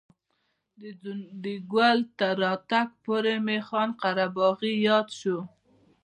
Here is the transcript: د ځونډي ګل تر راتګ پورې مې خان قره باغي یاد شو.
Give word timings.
د 0.79 0.81
ځونډي 1.01 1.55
ګل 1.73 1.99
تر 2.19 2.33
راتګ 2.43 2.87
پورې 3.03 3.35
مې 3.45 3.59
خان 3.67 3.89
قره 4.01 4.27
باغي 4.35 4.73
یاد 4.87 5.07
شو. 5.19 5.37